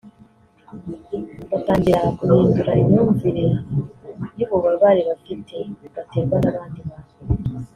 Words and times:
bagatangira 1.39 1.99
guhindura 2.19 2.71
imyumvire 2.81 3.45
y’ububabare 4.37 5.01
bafite 5.09 5.55
baterwa 5.95 6.35
n’abandi 6.43 6.79
bantu 6.87 7.15